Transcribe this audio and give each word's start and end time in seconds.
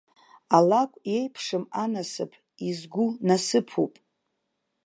Алакә 0.57 0.97
еиԥшым 1.15 1.63
анасыԥ, 1.83 2.31
изгу 2.67 3.07
насыԥуп. 3.27 3.93